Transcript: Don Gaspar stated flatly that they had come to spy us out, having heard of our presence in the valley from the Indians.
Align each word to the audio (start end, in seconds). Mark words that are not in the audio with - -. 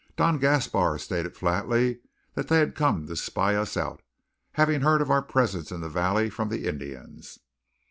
Don 0.17 0.39
Gaspar 0.39 0.97
stated 0.97 1.37
flatly 1.37 1.99
that 2.33 2.47
they 2.47 2.57
had 2.57 2.73
come 2.73 3.05
to 3.05 3.15
spy 3.15 3.53
us 3.53 3.77
out, 3.77 4.01
having 4.53 4.81
heard 4.81 4.99
of 4.99 5.11
our 5.11 5.21
presence 5.21 5.71
in 5.71 5.81
the 5.81 5.89
valley 5.89 6.27
from 6.27 6.49
the 6.49 6.65
Indians. 6.67 7.37